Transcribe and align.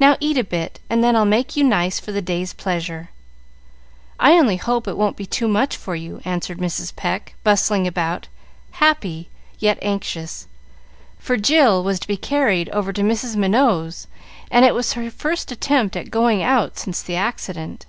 Now 0.00 0.16
eat 0.18 0.36
a 0.36 0.42
bit, 0.42 0.80
and 0.90 1.04
then 1.04 1.14
I'll 1.14 1.24
make 1.24 1.56
you 1.56 1.62
nice 1.62 2.00
for 2.00 2.10
the 2.10 2.20
day's 2.20 2.52
pleasure. 2.52 3.10
I 4.18 4.32
only 4.32 4.56
hope 4.56 4.88
it 4.88 4.96
won't 4.96 5.16
be 5.16 5.26
too 5.26 5.46
much 5.46 5.76
for 5.76 5.94
you," 5.94 6.20
answered 6.24 6.58
Mrs. 6.58 6.96
Pecq, 6.96 7.36
bustling 7.44 7.86
about, 7.86 8.26
happy, 8.72 9.28
yet 9.60 9.78
anxious, 9.80 10.48
for 11.20 11.36
Jill 11.36 11.84
was 11.84 12.00
to 12.00 12.08
be 12.08 12.16
carried 12.16 12.68
over 12.70 12.92
to 12.92 13.02
Mrs. 13.02 13.36
Minot's, 13.36 14.08
and 14.50 14.64
it 14.64 14.74
was 14.74 14.94
her 14.94 15.08
first 15.08 15.52
attempt 15.52 15.94
at 15.94 16.10
going 16.10 16.42
out 16.42 16.76
since 16.76 17.00
the 17.00 17.14
accident. 17.14 17.86